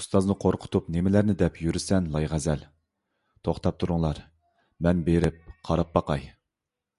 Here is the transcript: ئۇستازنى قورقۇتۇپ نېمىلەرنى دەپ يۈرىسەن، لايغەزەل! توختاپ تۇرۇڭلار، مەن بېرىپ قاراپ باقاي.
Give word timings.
ئۇستازنى 0.00 0.34
قورقۇتۇپ 0.44 0.90
نېمىلەرنى 0.96 1.36
دەپ 1.44 1.56
يۈرىسەن، 1.68 2.10
لايغەزەل! 2.18 2.66
توختاپ 3.50 3.82
تۇرۇڭلار، 3.84 4.22
مەن 4.88 5.04
بېرىپ 5.10 5.42
قاراپ 5.72 5.98
باقاي. 5.98 6.32